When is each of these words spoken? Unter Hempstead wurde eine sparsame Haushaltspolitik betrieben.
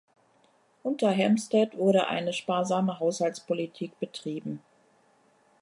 Unter 0.81 1.11
Hempstead 1.11 1.77
wurde 1.77 2.07
eine 2.07 2.33
sparsame 2.33 2.97
Haushaltspolitik 2.99 3.99
betrieben. 3.99 4.63